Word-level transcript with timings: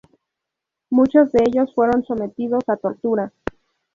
Muchos 0.89 1.31
de 1.31 1.43
ellos 1.45 1.75
fueron 1.75 2.03
sometidos 2.03 2.63
a 2.65 2.75
tortura. 2.75 3.31